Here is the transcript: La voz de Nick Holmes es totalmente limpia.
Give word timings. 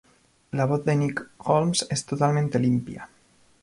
La 0.49 0.65
voz 0.65 0.83
de 0.83 0.95
Nick 0.95 1.23
Holmes 1.45 1.85
es 1.91 2.07
totalmente 2.07 2.57
limpia. 2.57 3.07